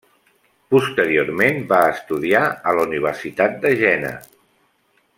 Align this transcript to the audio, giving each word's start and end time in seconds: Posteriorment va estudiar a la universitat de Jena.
Posteriorment 0.75 1.59
va 1.73 1.81
estudiar 1.97 2.41
a 2.71 2.73
la 2.79 2.87
universitat 2.91 3.63
de 3.67 3.75
Jena. 3.83 4.15